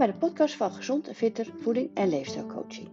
bij 0.00 0.08
de 0.08 0.18
podcast 0.18 0.56
van 0.56 0.70
Gezond 0.70 1.08
en 1.08 1.14
Fitter 1.14 1.52
Voeding 1.60 1.90
en 1.94 2.08
Leefstijlcoaching. 2.08 2.88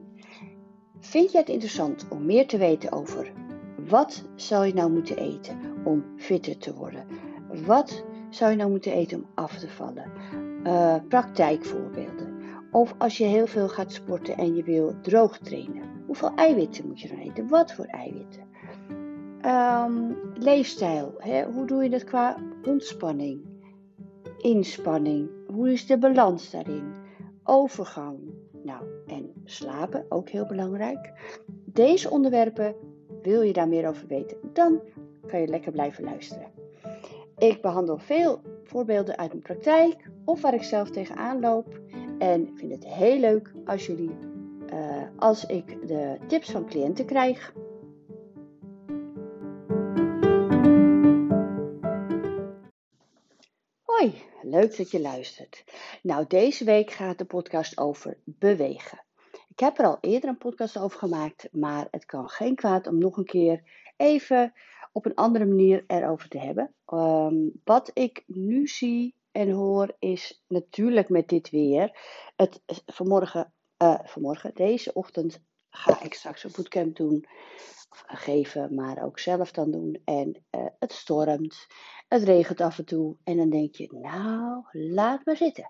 Vind 1.00 1.31
je 1.31 1.38
het 1.38 1.49
interessant 1.49 2.08
om 2.10 2.26
meer 2.26 2.47
te 2.47 2.58
weten 2.58 2.92
over 2.92 3.31
wat 3.88 4.24
zou 4.36 4.65
je 4.65 4.74
nou 4.74 4.92
moeten 4.92 5.17
eten 5.17 5.60
om 5.83 6.06
fitter 6.17 6.58
te 6.58 6.74
worden? 6.74 7.06
Wat 7.65 8.04
zou 8.29 8.51
je 8.51 8.58
nou 8.58 8.70
moeten 8.70 8.92
eten 8.92 9.17
om 9.17 9.26
af 9.33 9.58
te 9.58 9.70
vallen? 9.70 10.12
Uh, 10.63 10.96
praktijkvoorbeelden. 11.08 12.42
Of 12.72 12.96
als 12.97 13.17
je 13.17 13.26
heel 13.26 13.47
veel 13.47 13.69
gaat 13.69 13.92
sporten 13.94 14.37
en 14.37 14.55
je 14.55 14.63
wil 14.63 14.94
droog 15.01 15.37
trainen. 15.37 15.83
Hoeveel 16.05 16.31
eiwitten 16.35 16.88
moet 16.88 17.02
je 17.02 17.08
dan 17.08 17.17
eten? 17.17 17.48
Wat 17.48 17.73
voor 17.73 17.85
eiwitten? 17.85 18.44
Um, 19.45 20.17
leefstijl. 20.34 21.16
Hè? 21.17 21.44
Hoe 21.44 21.66
doe 21.66 21.84
je 21.84 21.89
dat 21.89 22.03
qua 22.03 22.38
ontspanning? 22.63 23.41
Inspanning. 24.38 25.30
Hoe 25.48 25.72
is 25.72 25.86
de 25.86 25.98
balans 25.98 26.52
daarin? 26.52 26.97
Overgang. 27.50 28.20
Nou, 28.64 28.84
en 29.06 29.34
slapen, 29.46 30.05
ook 30.10 30.30
heel 30.30 30.46
belangrijk. 30.46 31.12
Deze 31.66 32.10
onderwerpen, 32.10 32.76
wil 33.22 33.42
je 33.42 33.54
daar 33.54 33.68
meer 33.68 33.88
over 33.88 34.08
weten, 34.08 34.38
dan 34.54 34.82
kan 35.28 35.42
je 35.42 35.48
lekker 35.48 35.72
blijven 35.72 36.04
luisteren. 36.04 36.52
Ik 37.38 37.62
behandel 37.62 37.98
veel 37.98 38.41
voorbeelden 38.64 39.18
uit 39.18 39.30
mijn 39.30 39.44
praktijk 39.44 40.10
of 40.26 40.41
waar 40.41 40.54
ik 40.54 40.64
zelf 40.64 40.90
tegenaan 40.90 41.40
loop. 41.40 41.80
En 42.18 42.52
vind 42.55 42.72
het 42.72 42.86
heel 42.86 43.20
leuk 43.20 43.52
als 43.66 43.86
jullie, 43.86 44.18
uh, 44.74 45.02
als 45.16 45.46
ik 45.46 45.88
de 45.88 46.18
tips 46.27 46.52
van 46.52 46.66
cliënten 46.66 47.05
krijg. 47.05 47.54
Leuk 54.50 54.78
dat 54.78 54.92
je 54.92 55.02
luistert. 55.02 55.64
Nou, 56.02 56.26
deze 56.28 56.64
week 56.64 56.91
gaat 56.91 57.18
de 57.18 57.26
podcast 57.26 57.77
over 57.77 58.18
bewegen. 58.24 59.02
Ik 59.49 59.60
heb 59.60 59.77
er 59.80 59.85
al 59.85 59.98
eerder 60.02 60.30
een 60.30 60.38
podcast 60.38 60.77
over 60.77 60.99
gemaakt, 60.99 61.48
maar 61.52 61.88
het 61.91 62.05
kan 62.05 62.30
geen 62.30 62.55
kwaad 62.55 62.88
om 62.88 62.98
nog 62.98 63.18
een 63.18 63.26
keer 63.26 63.63
even 63.98 64.53
op 64.91 65.05
een 65.05 65.16
andere 65.16 65.45
manier 65.45 65.83
erover 65.88 66.30
te 66.30 66.39
hebben. 66.39 66.73
Ehm, 66.86 67.36
wat 67.63 67.91
ik 67.94 68.23
nu 68.25 68.67
zie 68.67 69.16
en 69.31 69.49
hoor 69.49 69.95
is 69.99 70.44
natuurlijk 70.47 71.09
met 71.09 71.27
dit 71.27 71.49
weer. 71.49 71.99
Het, 72.36 72.61
vanmorgen, 72.86 73.53
uh, 73.83 73.99
vanmorgen, 74.03 74.52
deze 74.53 74.93
ochtend 74.93 75.41
ga 75.69 76.03
ik 76.03 76.13
straks 76.13 76.43
een 76.43 76.51
bootcamp 76.55 76.95
doen. 76.95 77.25
Of 77.89 78.03
geven, 78.07 78.75
maar 78.75 79.03
ook 79.03 79.19
zelf 79.19 79.51
dan 79.51 79.71
doen. 79.71 80.01
En 80.05 80.45
uh, 80.51 80.65
het 80.79 80.93
stormt. 80.93 81.67
Het 82.07 82.23
regent 82.23 82.61
af 82.61 82.77
en 82.77 82.85
toe. 82.85 83.17
En 83.23 83.37
dan 83.37 83.49
denk 83.49 83.75
je, 83.75 83.87
nou, 83.91 84.63
laat 84.71 85.25
maar 85.25 85.37
zitten. 85.37 85.69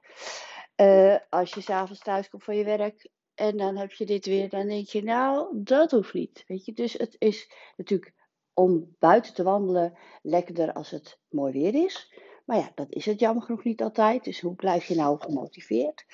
Uh, 0.76 1.16
als 1.30 1.54
je 1.54 1.62
s'avonds 1.62 2.02
thuis 2.02 2.30
komt 2.30 2.44
van 2.44 2.56
je 2.56 2.64
werk. 2.64 3.10
En 3.36 3.58
dan 3.58 3.78
heb 3.78 3.92
je 3.92 4.06
dit 4.06 4.26
weer. 4.26 4.50
Dan 4.50 4.68
denk 4.68 4.88
je, 4.88 5.04
nou, 5.04 5.64
dat 5.64 5.92
hoeft 5.92 6.14
niet. 6.14 6.44
Weet 6.48 6.66
je, 6.66 6.74
dus 6.74 6.94
het 6.94 7.16
is 7.18 7.52
natuurlijk 7.76 8.14
om 8.54 8.96
buiten 9.00 9.34
te 9.34 9.44
wandelen 9.44 9.98
lekkerder 10.22 10.74
als 10.74 10.90
het 10.90 11.20
mooi 11.30 11.54
weer 11.54 11.84
is. 11.86 12.14
Maar 12.46 12.58
ja, 12.58 12.72
dat 12.76 12.88
is 12.90 13.06
het 13.06 13.20
jammer 13.20 13.44
genoeg 13.44 13.64
niet 13.64 13.82
altijd. 13.82 14.24
Dus 14.24 14.42
hoe 14.42 14.56
blijf 14.56 14.86
je 14.86 14.96
nou 14.96 15.20
gemotiveerd? 15.20 16.06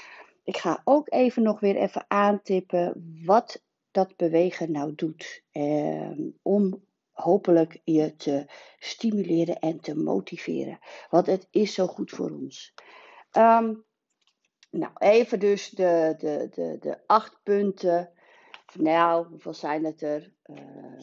Ik 0.44 0.58
ga 0.58 0.82
ook 0.84 1.12
even 1.12 1.44
nog 1.44 1.60
weer 1.60 1.76
even 1.76 2.06
aantippen 2.08 3.14
wat 3.26 3.64
dat 3.94 4.16
bewegen 4.16 4.72
nou 4.72 4.96
doet. 4.96 5.44
Eh, 5.52 6.12
om 6.42 6.86
hopelijk 7.12 7.82
je 7.84 8.16
te 8.16 8.46
stimuleren 8.80 9.60
en 9.60 9.80
te 9.80 9.96
motiveren. 9.96 10.80
Want 11.10 11.26
het 11.26 11.48
is 11.52 11.74
zo 11.74 11.88
goed 11.88 12.12
voor 12.12 12.32
ons. 12.32 12.74
Um, 13.38 13.86
nou, 14.70 14.92
even 14.98 15.40
dus 15.40 15.70
de, 15.70 16.16
de, 16.18 16.48
de, 16.52 16.78
de 16.80 16.98
acht 17.08 17.40
punten. 17.44 18.12
Nou, 18.74 19.28
hoeveel 19.28 19.54
zijn 19.54 19.86
het 19.86 20.02
er? 20.02 20.34
Uh, 20.46 21.00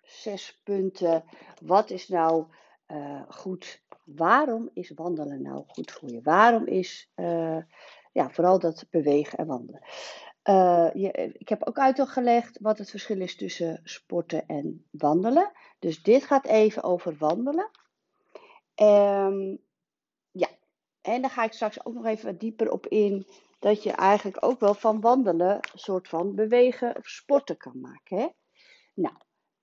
zes 0.00 0.60
punten. 0.64 1.24
Wat 1.60 1.90
is 1.90 2.08
nou 2.08 2.46
uh, 2.86 3.22
goed? 3.28 3.82
Waarom 4.04 4.70
is 4.74 4.90
wandelen 4.90 5.42
nou 5.42 5.64
goed 5.66 5.92
voor 5.92 6.10
je? 6.10 6.20
Waarom 6.22 6.66
is 6.66 7.12
uh, 7.16 7.62
ja, 8.12 8.30
vooral 8.30 8.58
dat 8.58 8.86
bewegen 8.90 9.38
en 9.38 9.46
wandelen? 9.46 9.82
Uh, 10.48 10.90
je, 10.92 11.32
ik 11.32 11.48
heb 11.48 11.66
ook 11.66 11.78
uitgelegd 11.78 12.58
wat 12.60 12.78
het 12.78 12.90
verschil 12.90 13.20
is 13.20 13.36
tussen 13.36 13.80
sporten 13.84 14.46
en 14.46 14.86
wandelen. 14.90 15.52
Dus 15.78 16.02
dit 16.02 16.24
gaat 16.24 16.46
even 16.46 16.82
over 16.82 17.16
wandelen. 17.18 17.70
Um, 18.76 19.58
ja, 20.30 20.48
en 21.00 21.20
dan 21.20 21.30
ga 21.30 21.44
ik 21.44 21.52
straks 21.52 21.84
ook 21.84 21.94
nog 21.94 22.06
even 22.06 22.26
wat 22.26 22.40
dieper 22.40 22.70
op 22.70 22.86
in. 22.86 23.26
Dat 23.58 23.82
je 23.82 23.92
eigenlijk 23.92 24.44
ook 24.44 24.60
wel 24.60 24.74
van 24.74 25.00
wandelen 25.00 25.54
een 25.54 25.78
soort 25.78 26.08
van 26.08 26.34
bewegen 26.34 26.96
of 26.96 27.06
sporten 27.06 27.56
kan 27.56 27.80
maken. 27.80 28.18
Hè? 28.18 28.28
Nou, 28.94 29.14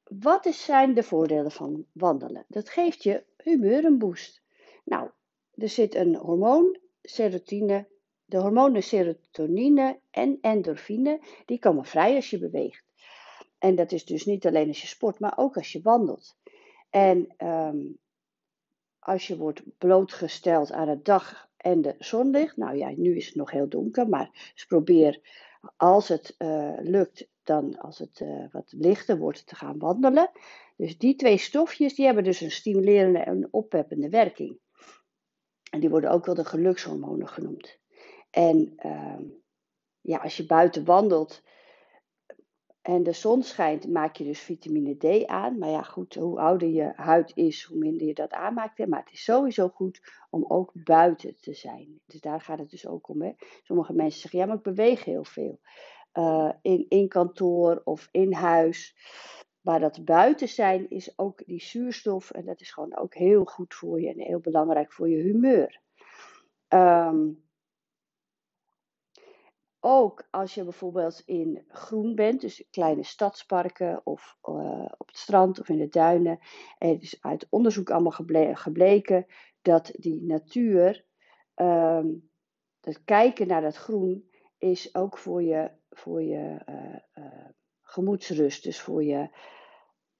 wat 0.03 0.46
zijn 0.46 0.94
de 0.94 1.03
voordelen 1.03 1.51
van 1.51 1.85
wandelen? 1.91 2.46
Dat 2.47 2.69
geeft 2.69 3.03
je 3.03 3.25
humeur 3.38 3.85
een 3.85 3.97
boost. 3.97 4.41
Nou, 4.84 5.09
er 5.53 5.69
zit 5.69 5.96
een 5.96 6.16
hormoon, 6.16 6.79
serotine, 7.01 7.88
de 8.29 8.38
hormonen 8.38 8.84
serotonine 8.84 10.00
en 10.12 10.38
endorfine, 10.41 11.22
die 11.45 11.59
komen 11.59 11.85
vrij 11.85 12.16
als 12.16 12.29
je 12.29 12.40
beweegt. 12.40 12.84
En 13.57 13.75
dat 13.75 13.91
is 13.91 14.06
dus 14.06 14.25
niet 14.25 14.47
alleen 14.47 14.67
als 14.67 14.81
je 14.81 14.88
sport, 14.88 15.19
maar 15.19 15.34
ook 15.35 15.57
als 15.57 15.72
je 15.72 15.81
wandelt. 15.81 16.38
En 16.90 17.34
um, 17.38 17.97
als 19.00 19.28
je 19.28 19.38
wordt 19.38 19.62
blootgesteld 19.78 20.72
aan 20.72 20.88
het 20.88 21.06
dag 21.06 21.50
en 21.57 21.81
de 21.81 21.95
zonlicht, 21.97 22.57
nou 22.57 22.78
ja, 22.78 22.90
nu 22.95 23.16
is 23.16 23.25
het 23.25 23.35
nog 23.35 23.51
heel 23.51 23.69
donker, 23.69 24.09
maar 24.09 24.51
dus 24.53 24.66
probeer 24.66 25.19
als 25.78 26.07
het 26.07 26.35
uh, 26.38 26.73
lukt, 26.78 27.28
dan 27.44 27.79
als 27.79 27.97
het 27.97 28.19
uh, 28.19 28.46
wat 28.51 28.73
lichter 28.78 29.17
wordt, 29.17 29.47
te 29.47 29.56
gaan 29.56 29.78
wandelen. 29.78 30.31
Dus 30.75 30.97
die 30.97 31.16
twee 31.16 31.38
stofjes, 31.38 31.96
die 31.96 32.06
hebben 32.06 32.23
dus 32.23 32.41
een 32.41 32.51
stimulerende 32.51 33.19
en 33.19 33.47
oppeppende 33.51 34.09
werking. 34.09 34.59
En 35.72 35.79
die 35.79 35.90
worden 35.90 36.11
ook 36.11 36.25
wel 36.25 36.35
de 36.35 36.46
gelukshormonen 36.46 37.28
genoemd. 37.28 37.79
En 38.29 38.73
uh, 38.85 39.19
ja, 40.01 40.17
als 40.17 40.38
je 40.38 40.45
buiten 40.45 40.85
wandelt 40.85 41.44
en 42.81 43.03
de 43.03 43.12
zon 43.12 43.44
schijnt, 43.44 43.88
maak 43.88 44.16
je 44.16 44.23
dus 44.23 44.40
vitamine 44.40 44.97
D 44.97 45.25
aan. 45.28 45.57
Maar 45.57 45.69
ja, 45.69 45.81
goed, 45.81 46.16
hoe 46.16 46.40
ouder 46.40 46.67
je 46.67 46.91
huid 46.95 47.31
is, 47.35 47.63
hoe 47.63 47.78
minder 47.78 48.07
je 48.07 48.13
dat 48.13 48.31
aanmaakt. 48.31 48.88
Maar 48.88 49.00
het 49.00 49.12
is 49.12 49.23
sowieso 49.23 49.67
goed 49.67 50.01
om 50.29 50.45
ook 50.47 50.72
buiten 50.73 51.35
te 51.40 51.53
zijn. 51.53 52.00
Dus 52.06 52.22
daar 52.22 52.41
gaat 52.41 52.59
het 52.59 52.69
dus 52.69 52.88
ook 52.88 53.07
om. 53.07 53.22
Hè. 53.22 53.31
Sommige 53.63 53.94
mensen 53.94 54.22
zeggen, 54.22 54.40
ja, 54.40 54.46
maar 54.46 54.57
ik 54.57 54.63
beweeg 54.63 55.03
heel 55.03 55.23
veel. 55.23 55.59
Uh, 56.13 56.51
in, 56.61 56.85
in 56.90 57.07
kantoor 57.07 57.81
of 57.84 58.07
in 58.11 58.34
huis. 58.34 58.96
Maar 59.61 59.79
dat 59.79 60.06
buiten 60.06 60.47
zijn 60.47 60.90
is 60.90 61.17
ook 61.17 61.46
die 61.46 61.61
zuurstof. 61.61 62.31
En 62.31 62.46
dat 62.46 62.61
is 62.61 62.72
gewoon 62.72 62.97
ook 62.97 63.16
heel 63.16 63.46
goed 63.46 63.73
voor 63.73 64.01
je 64.01 64.09
en 64.09 64.19
heel 64.19 64.40
belangrijk 64.40 64.94
voor 64.94 65.09
je 65.09 65.22
humeur. 65.22 65.81
Um, 66.69 67.49
ook 69.79 70.28
als 70.31 70.53
je 70.53 70.63
bijvoorbeeld 70.63 71.23
in 71.25 71.63
groen 71.67 72.16
bent, 72.16 72.41
dus 72.41 72.63
kleine 72.72 73.03
stadsparken 73.03 74.01
of 74.03 74.38
uh, 74.50 74.85
op 74.97 75.07
het 75.07 75.17
strand 75.17 75.59
of 75.59 75.69
in 75.69 75.78
de 75.78 75.88
duinen. 75.88 76.40
Het 76.78 77.01
is 77.01 77.17
uit 77.22 77.47
onderzoek 77.50 77.90
allemaal 77.90 78.12
geble 78.12 78.56
gebleken 78.56 79.25
dat 79.62 79.91
die 79.94 80.22
natuur, 80.22 81.06
um, 81.56 82.29
het 82.81 83.03
kijken 83.03 83.47
naar 83.47 83.62
dat 83.62 83.75
groen, 83.75 84.29
is 84.57 84.95
ook 84.95 85.17
voor 85.17 85.44
je, 85.44 85.72
voor 85.90 86.23
je 86.23 86.59
uh, 86.69 87.25
gemoedsrust, 87.81 88.63
dus 88.63 88.81
voor 88.81 89.03
je, 89.03 89.29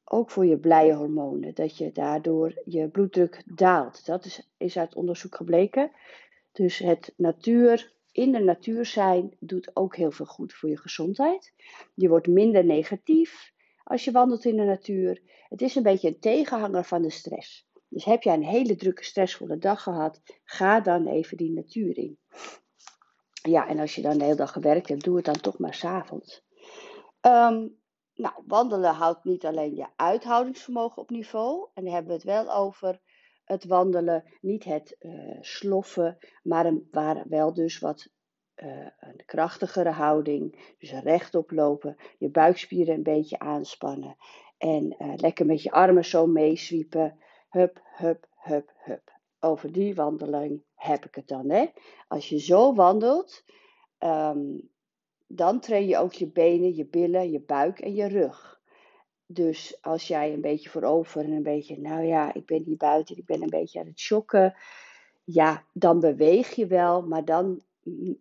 ook 0.04 0.32
voor 0.32 0.46
je 0.46 0.58
blije 0.58 0.94
hormonen. 0.94 1.54
Dat 1.54 1.78
je 1.78 1.92
daardoor 1.92 2.62
je 2.66 2.90
bloeddruk 2.90 3.44
daalt. 3.46 4.06
Dat 4.06 4.26
is, 4.26 4.52
is 4.58 4.78
uit 4.78 4.96
onderzoek 4.96 5.36
gebleken. 5.36 5.92
Dus 6.52 6.78
het 6.78 7.14
natuur 7.18 7.98
in 8.20 8.32
de 8.32 8.40
natuur 8.40 8.86
zijn 8.86 9.36
doet 9.40 9.72
ook 9.74 9.96
heel 9.96 10.12
veel 10.12 10.26
goed 10.26 10.54
voor 10.54 10.70
je 10.70 10.78
gezondheid. 10.78 11.54
Je 11.94 12.10
wordt 12.10 12.28
minder 12.28 12.66
negatief 12.66 13.54
als 13.84 14.04
je 14.04 14.12
wandelt 14.12 14.46
in 14.46 14.56
de 14.56 14.64
natuur. 14.64 15.22
Het 15.50 15.62
is 15.62 15.76
een 15.76 15.84
beetje 15.84 16.08
een 16.08 16.20
tegenhanger 16.20 16.84
van 16.84 17.02
de 17.02 17.10
stress. 17.10 17.68
Dus 17.88 18.06
heb 18.06 18.24
jij 18.24 18.34
een 18.34 18.44
hele 18.44 18.76
drukke, 18.76 19.04
stressvolle 19.04 19.58
dag 19.58 19.84
gehad, 19.84 20.22
ga 20.44 20.80
dan 20.80 21.08
even 21.08 21.38
die 21.38 21.52
natuur 21.52 21.98
in. 21.98 22.18
Ja, 23.42 23.68
en 23.68 23.80
als 23.80 23.96
je 23.96 24.02
dan 24.02 24.18
de 24.18 24.24
hele 24.24 24.36
dag 24.36 24.52
gewerkt 24.52 24.90
hebt, 24.90 25.04
doe 25.04 25.16
het 25.16 25.26
dan 25.26 25.42
toch 25.42 25.60
maar 25.60 25.74
s'avonds. 25.74 26.44
Um, 27.22 27.78
nou, 28.14 28.34
wandelen 28.48 28.94
houdt 28.94 29.24
niet 29.24 29.46
alleen 29.46 29.76
je 29.76 29.88
uithoudingsvermogen 29.96 31.02
op 31.02 31.10
niveau. 31.10 31.70
En 31.74 31.84
dan 31.84 31.94
hebben 31.94 32.12
we 32.12 32.18
het 32.18 32.46
wel 32.46 32.54
over 32.54 33.00
het 33.52 33.66
wandelen, 33.66 34.24
niet 34.42 34.64
het 34.64 34.96
uh, 35.00 35.38
sloffen, 35.42 36.18
maar 36.44 36.66
een, 36.66 36.88
waar 36.92 37.24
wel 37.28 37.54
dus 37.54 37.80
wat 37.80 38.10
uh, 38.56 38.88
een 39.00 39.22
krachtigere 39.26 39.90
houding. 39.90 40.74
Dus 40.80 40.92
rechtop 40.92 41.52
lopen, 41.52 41.98
je 42.18 42.30
buikspieren 42.30 42.96
een 42.96 43.04
beetje 43.04 43.40
aanspannen 43.40 44.16
en 44.58 44.96
uh, 45.00 45.14
lekker 45.16 45.46
met 45.46 45.64
je 45.64 45.72
armen 45.72 46.06
zo 46.06 46.28
meeswiepen. 46.28 47.18
Hup, 47.50 47.82
hup, 47.96 48.28
hup, 48.36 48.72
hup. 48.78 49.12
over 49.40 49.72
die 49.72 49.96
wandeling 49.96 50.64
heb 50.76 51.06
ik 51.06 51.16
het 51.16 51.28
dan. 51.28 51.50
Hè? 51.50 51.66
Als 52.08 52.30
je 52.30 52.40
zo 52.40 52.74
wandelt, 52.74 53.44
ehm, 53.98 54.58
dan 55.28 55.60
train 55.60 55.88
je 55.88 55.98
ook 55.98 56.14
je 56.14 56.28
benen, 56.28 56.76
je 56.76 56.86
billen, 56.86 57.32
je 57.32 57.40
buik 57.42 57.80
en 57.80 57.96
je 57.96 58.08
rug. 58.08 58.59
Dus 59.32 59.78
als 59.82 60.08
jij 60.08 60.34
een 60.34 60.42
beetje 60.42 60.70
voorover 60.70 61.24
en 61.24 61.32
een 61.32 61.44
beetje, 61.44 61.80
nou 61.80 62.04
ja, 62.04 62.34
ik 62.34 62.46
ben 62.46 62.64
hier 62.64 62.78
buiten, 62.78 63.18
ik 63.18 63.26
ben 63.26 63.42
een 63.42 63.50
beetje 63.50 63.80
aan 63.80 63.86
het 63.86 64.00
shocken. 64.00 64.56
Ja, 65.24 65.64
dan 65.74 66.00
beweeg 66.00 66.56
je 66.56 66.68
wel, 66.68 67.02
maar 67.02 67.26
dan, 67.26 67.62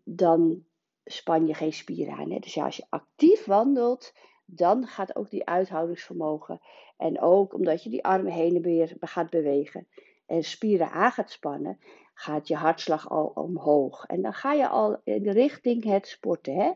dan 0.04 0.64
span 1.04 1.46
je 1.46 1.54
geen 1.54 1.72
spieren 1.72 2.14
aan. 2.14 2.30
Hè? 2.30 2.38
Dus 2.38 2.54
ja, 2.54 2.64
als 2.64 2.76
je 2.76 2.86
actief 2.88 3.44
wandelt, 3.44 4.14
dan 4.44 4.86
gaat 4.86 5.16
ook 5.16 5.30
die 5.30 5.46
uithoudingsvermogen. 5.46 6.60
En 6.96 7.20
ook 7.20 7.54
omdat 7.54 7.82
je 7.82 7.90
die 7.90 8.04
armen 8.04 8.32
heen 8.32 8.56
en 8.56 8.62
weer 8.62 8.96
gaat 9.00 9.30
bewegen 9.30 9.86
en 10.26 10.44
spieren 10.44 10.90
aan 10.90 11.12
gaat 11.12 11.30
spannen, 11.30 11.78
gaat 12.14 12.48
je 12.48 12.56
hartslag 12.56 13.10
al 13.10 13.32
omhoog. 13.34 14.04
En 14.04 14.22
dan 14.22 14.32
ga 14.32 14.52
je 14.52 14.68
al 14.68 15.00
in 15.04 15.28
richting 15.28 15.84
het 15.84 16.06
sporten. 16.06 16.54
Hè? 16.54 16.72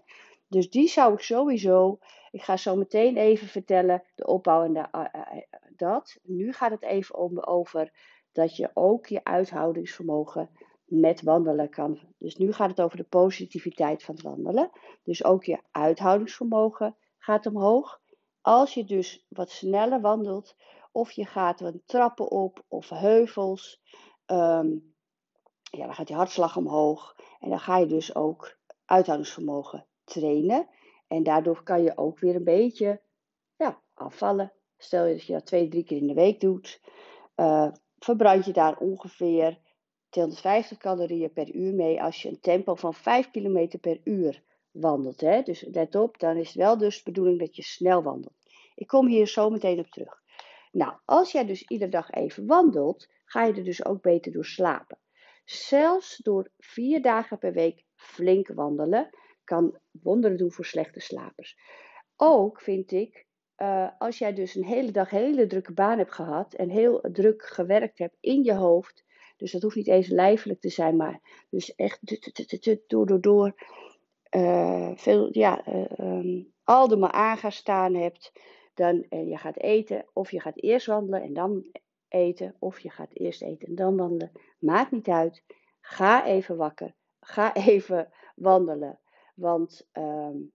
Dus 0.49 0.71
die 0.71 0.89
zou 0.89 1.13
ik 1.13 1.21
sowieso. 1.21 1.99
Ik 2.33 2.43
ga 2.43 2.57
zo 2.57 2.77
meteen 2.77 3.17
even 3.17 3.49
vertellen 3.49 4.03
de 4.15 4.27
opbouw 4.27 4.65
en 4.65 4.73
de, 4.73 4.87
uh, 4.93 5.05
uh, 5.15 5.43
dat. 5.77 6.19
Nu 6.23 6.53
gaat 6.53 6.71
het 6.71 6.83
even 6.83 7.19
om, 7.19 7.39
over 7.39 7.93
dat 8.33 8.57
je 8.57 8.71
ook 8.75 9.07
je 9.07 9.25
uithoudingsvermogen 9.25 10.51
met 10.85 11.23
wandelen 11.23 11.71
kan. 11.71 12.01
Dus 12.19 12.37
nu 12.37 12.53
gaat 12.53 12.71
het 12.71 12.81
over 12.81 12.97
de 12.97 13.05
positiviteit 13.05 14.03
van 14.03 14.15
het 14.15 14.25
wandelen. 14.25 14.71
Dus 15.03 15.25
ook 15.25 15.45
je 15.45 15.61
uithoudingsvermogen 15.71 16.97
gaat 17.19 17.47
omhoog. 17.47 18.01
Als 18.41 18.75
je 18.75 18.85
dus 18.85 19.27
wat 19.29 19.51
sneller 19.51 20.01
wandelt, 20.01 20.57
of 20.93 21.11
je 21.11 21.25
gaat 21.25 21.61
wat 21.61 21.87
trappen 21.87 22.31
op 22.31 22.65
of 22.69 22.89
heuvels, 22.89 23.83
um, 24.27 24.95
ja, 25.71 25.85
dan 25.85 25.95
gaat 25.95 26.09
je 26.09 26.15
hartslag 26.15 26.57
omhoog. 26.57 27.17
En 27.41 27.49
dan 27.49 27.61
ga 27.61 27.79
je 27.79 27.87
dus 27.87 28.15
ook 28.15 28.57
uithoudingsvermogen 28.85 29.87
trainen. 30.05 30.69
En 31.13 31.23
daardoor 31.23 31.63
kan 31.63 31.83
je 31.83 31.97
ook 31.97 32.19
weer 32.19 32.35
een 32.35 32.45
beetje 32.45 33.01
ja, 33.57 33.83
afvallen. 33.95 34.53
Stel 34.79 35.07
je 35.07 35.15
dat 35.15 35.25
je 35.25 35.33
dat 35.33 35.47
twee, 35.47 35.69
drie 35.69 35.85
keer 35.85 35.97
in 35.97 36.07
de 36.07 36.15
week 36.15 36.41
doet, 36.41 36.81
uh, 37.37 37.73
verbrand 37.99 38.45
je 38.45 38.53
daar 38.53 38.77
ongeveer 38.77 39.59
250 40.09 40.79
calorieën 40.79 41.33
per 41.33 41.55
uur 41.55 41.75
mee 41.75 42.03
als 42.03 42.23
je 42.23 42.29
een 42.29 42.41
tempo 42.41 42.75
van 42.75 42.95
5 42.95 43.31
km 43.31 43.79
per 43.81 44.01
uur 44.05 44.43
wandelt. 44.71 45.21
Hè? 45.21 45.43
Dus 45.43 45.67
let 45.73 45.95
op, 45.95 46.19
dan 46.19 46.37
is 46.37 46.47
het 46.47 46.57
wel 46.57 46.79
dus 46.79 46.97
de 46.97 47.11
bedoeling 47.11 47.39
dat 47.39 47.57
je 47.57 47.63
snel 47.63 48.03
wandelt. 48.03 48.37
Ik 48.75 48.87
kom 48.87 49.07
hier 49.07 49.27
zo 49.27 49.51
meteen 49.51 49.79
op 49.79 49.91
terug. 49.91 50.23
Nou, 50.71 50.93
als 51.05 51.33
jij 51.33 51.47
dus 51.47 51.63
iedere 51.63 51.91
dag 51.91 52.11
even 52.11 52.47
wandelt, 52.47 53.09
ga 53.25 53.45
je 53.45 53.53
er 53.53 53.65
dus 53.65 53.85
ook 53.85 54.03
beter 54.03 54.33
door 54.33 54.45
slapen. 54.45 54.99
Zelfs 55.45 56.17
door 56.17 56.51
vier 56.59 57.03
dagen 57.03 57.39
per 57.39 57.53
week 57.53 57.85
flink 57.95 58.49
wandelen 58.49 59.11
kan 59.53 59.79
wonderen 60.03 60.37
doen 60.37 60.53
voor 60.53 60.65
slechte 60.65 61.01
slapers. 61.01 61.59
Ook 62.17 62.61
vind 62.61 62.93
ik, 62.93 63.27
uh, 63.57 63.89
als 63.99 64.19
jij 64.19 64.35
dus 64.35 64.55
een 64.55 64.65
hele 64.65 64.91
dag 64.91 65.11
hele 65.11 65.47
drukke 65.47 65.73
baan 65.73 65.99
hebt 65.99 66.13
gehad 66.13 66.55
en 66.55 66.69
heel 66.69 67.01
druk 67.13 67.43
gewerkt 67.43 67.99
hebt 67.99 68.17
in 68.21 68.45
je 68.45 68.55
hoofd, 68.55 69.05
dus 69.37 69.53
dat 69.53 69.63
hoeft 69.63 69.77
niet 69.77 69.89
eens 69.89 70.09
lijfelijk 70.09 70.61
te 70.61 70.69
zijn, 70.69 70.97
maar 70.97 71.21
dus 71.51 71.75
echt 71.75 72.01
door, 72.87 73.07
door, 73.07 73.21
door, 73.21 73.55
uh, 74.37 74.91
veel, 74.95 75.29
ja, 75.31 75.69
uh, 75.69 75.85
um, 75.99 76.53
al 76.65 76.89
de 76.89 77.13
aan 77.13 77.53
staan 77.53 77.95
hebt, 77.95 78.33
dan 78.75 79.07
uh, 79.11 79.29
je 79.29 79.37
gaat 79.37 79.59
eten, 79.59 80.07
of 80.13 80.31
je 80.31 80.41
gaat 80.41 80.63
eerst 80.63 80.87
wandelen 80.87 81.23
en 81.23 81.33
dan 81.33 81.65
eten, 82.09 82.55
of 82.59 82.79
je 82.79 82.91
gaat 82.91 83.11
eerst 83.13 83.43
eten 83.43 83.69
en 83.69 83.75
dan 83.75 83.97
wandelen. 83.97 84.33
Maakt 84.59 84.91
niet 84.91 85.09
uit. 85.09 85.43
Ga 85.81 86.27
even 86.27 86.57
wakker. 86.57 86.95
Ga 87.21 87.55
even 87.73 88.13
wandelen. 88.35 88.99
Want 89.35 89.89
um, 89.93 90.53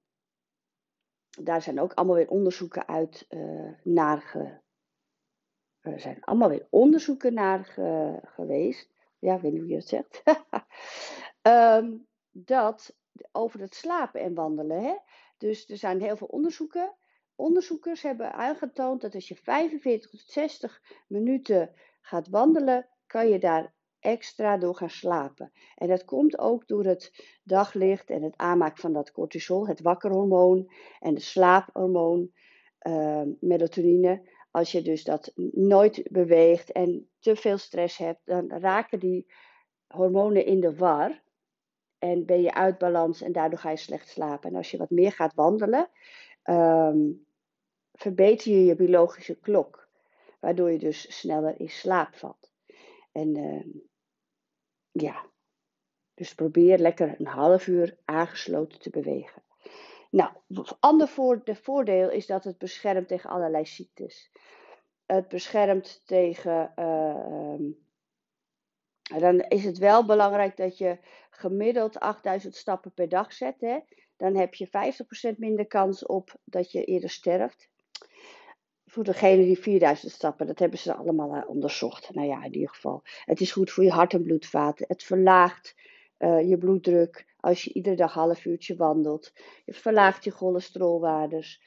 daar 1.39 1.61
zijn 1.61 1.79
ook 1.79 1.93
allemaal 1.93 2.15
weer 2.15 2.29
onderzoeken 2.29 2.87
uit 2.87 3.25
uh, 3.29 3.71
naar 3.83 4.21
ge, 4.21 4.59
er 5.81 5.99
zijn 5.99 6.23
allemaal 6.23 6.49
weer 6.49 6.67
onderzoeken 6.69 7.33
naar 7.33 7.65
ge, 7.65 8.19
geweest. 8.23 8.89
Ja, 9.19 9.35
ik 9.35 9.41
weet 9.41 9.51
niet 9.51 9.61
hoe 9.61 9.69
je 9.69 9.75
het 9.75 9.87
zegt. 9.87 10.23
um, 11.41 12.07
dat 12.31 12.97
over 13.31 13.59
het 13.59 13.75
slapen 13.75 14.21
en 14.21 14.33
wandelen. 14.33 14.83
Hè? 14.83 14.95
Dus 15.37 15.69
er 15.69 15.77
zijn 15.77 16.01
heel 16.01 16.17
veel 16.17 16.27
onderzoeken. 16.27 16.95
Onderzoekers 17.35 18.01
hebben 18.01 18.33
aangetoond 18.33 19.01
dat 19.01 19.15
als 19.15 19.27
je 19.27 19.35
45 19.35 20.09
tot 20.09 20.19
60 20.19 20.81
minuten 21.07 21.73
gaat 22.01 22.27
wandelen, 22.27 22.89
kan 23.05 23.29
je 23.29 23.39
daar 23.39 23.73
extra 24.07 24.57
door 24.57 24.75
gaan 24.75 24.89
slapen. 24.89 25.51
En 25.75 25.87
dat 25.87 26.05
komt 26.05 26.37
ook 26.39 26.67
door 26.67 26.85
het 26.85 27.11
daglicht 27.43 28.09
en 28.09 28.23
het 28.23 28.37
aanmaken 28.37 28.81
van 28.81 28.93
dat 28.93 29.11
cortisol, 29.11 29.67
het 29.67 29.81
wakkerhormoon 29.81 30.71
en 30.99 31.13
de 31.13 31.19
slaaphormoon, 31.19 32.31
uh, 32.87 33.21
melatonine. 33.39 34.29
Als 34.51 34.71
je 34.71 34.81
dus 34.81 35.03
dat 35.03 35.31
nooit 35.51 36.03
beweegt 36.11 36.71
en 36.71 37.09
te 37.19 37.35
veel 37.35 37.57
stress 37.57 37.97
hebt, 37.97 38.21
dan 38.23 38.49
raken 38.49 38.99
die 38.99 39.31
hormonen 39.87 40.45
in 40.45 40.59
de 40.59 40.75
war. 40.75 41.21
En 41.99 42.25
ben 42.25 42.41
je 42.41 42.53
uit 42.53 42.77
balans 42.77 43.21
en 43.21 43.31
daardoor 43.31 43.59
ga 43.59 43.69
je 43.69 43.77
slecht 43.77 44.07
slapen. 44.07 44.49
En 44.49 44.55
als 44.55 44.71
je 44.71 44.77
wat 44.77 44.89
meer 44.89 45.11
gaat 45.11 45.33
wandelen, 45.33 45.89
um, 46.43 47.25
verbeter 47.93 48.51
je 48.51 48.65
je 48.65 48.75
biologische 48.75 49.39
klok. 49.39 49.89
Waardoor 50.39 50.71
je 50.71 50.79
dus 50.79 51.17
sneller 51.19 51.59
in 51.59 51.69
slaap 51.69 52.15
valt. 52.15 52.51
En 53.11 53.37
uh, 53.37 53.86
ja, 55.01 55.25
dus 56.13 56.35
probeer 56.35 56.77
lekker 56.77 57.15
een 57.19 57.27
half 57.27 57.67
uur 57.67 57.97
aangesloten 58.05 58.79
te 58.79 58.89
bewegen. 58.89 59.43
Nou, 60.09 60.31
ander 60.79 61.09
de 61.43 61.55
voordeel 61.55 62.09
is 62.09 62.25
dat 62.25 62.43
het 62.43 62.57
beschermt 62.57 63.07
tegen 63.07 63.29
allerlei 63.29 63.65
ziektes. 63.65 64.31
Het 65.05 65.27
beschermt 65.27 66.01
tegen. 66.05 66.73
Uh, 66.75 67.53
um, 67.53 67.85
dan 69.19 69.39
is 69.39 69.63
het 69.63 69.77
wel 69.77 70.05
belangrijk 70.05 70.57
dat 70.57 70.77
je 70.77 70.97
gemiddeld 71.29 71.99
8000 71.99 72.55
stappen 72.55 72.93
per 72.93 73.09
dag 73.09 73.33
zet. 73.33 73.61
Hè? 73.61 73.79
Dan 74.17 74.35
heb 74.35 74.53
je 74.53 74.67
50% 75.35 75.37
minder 75.37 75.67
kans 75.67 76.05
op 76.05 76.35
dat 76.43 76.71
je 76.71 76.83
eerder 76.83 77.09
sterft 77.09 77.69
voor 78.97 79.05
degene 79.05 79.43
die 79.43 79.59
4000 79.59 80.11
stappen, 80.11 80.47
dat 80.47 80.59
hebben 80.59 80.79
ze 80.79 80.95
allemaal 80.95 81.35
uh, 81.35 81.49
onderzocht. 81.49 82.13
Nou 82.13 82.27
ja, 82.27 82.43
in 82.43 82.53
ieder 82.53 82.69
geval. 82.69 83.01
Het 83.25 83.41
is 83.41 83.51
goed 83.51 83.71
voor 83.71 83.83
je 83.83 83.91
hart- 83.91 84.13
en 84.13 84.23
bloedvaten. 84.23 84.85
Het 84.87 85.03
verlaagt 85.03 85.75
uh, 86.19 86.49
je 86.49 86.57
bloeddruk 86.57 87.35
als 87.39 87.63
je 87.63 87.73
iedere 87.73 87.95
dag 87.95 88.13
half 88.13 88.45
uurtje 88.45 88.75
wandelt. 88.75 89.33
Het 89.65 89.77
verlaagt 89.77 90.23
je 90.23 90.31
cholesterolwaardes. 90.31 91.61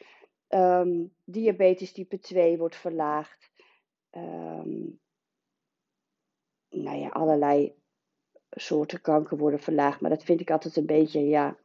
Um, 0.48 1.12
diabetes 1.24 1.92
type 1.92 2.18
2 2.18 2.58
wordt 2.58 2.76
verlaagd. 2.76 3.50
Um, 4.10 5.00
nou 6.68 6.98
ja, 6.98 7.08
allerlei 7.08 7.74
soorten 8.50 9.00
kanker 9.00 9.36
worden 9.36 9.60
verlaagd. 9.60 10.00
Maar 10.00 10.10
dat 10.10 10.24
vind 10.24 10.40
ik 10.40 10.50
altijd 10.50 10.76
een 10.76 10.86
beetje, 10.86 11.20
ja, 11.20 11.56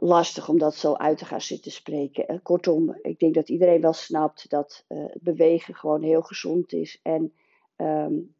lastig 0.00 0.48
om 0.48 0.58
dat 0.58 0.74
zo 0.74 0.94
uit 0.94 1.18
te 1.18 1.24
gaan 1.24 1.40
zitten 1.40 1.70
spreken. 1.72 2.42
Kortom, 2.42 2.98
ik 3.02 3.18
denk 3.18 3.34
dat 3.34 3.48
iedereen 3.48 3.80
wel 3.80 3.92
snapt 3.92 4.50
dat 4.50 4.84
uh, 4.88 5.04
bewegen 5.20 5.74
gewoon 5.74 6.02
heel 6.02 6.22
gezond 6.22 6.72
is 6.72 7.00
en 7.02 7.34
um, 7.76 8.34